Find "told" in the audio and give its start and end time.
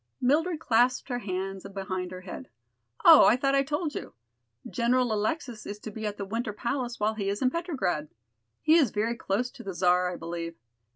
3.61-3.93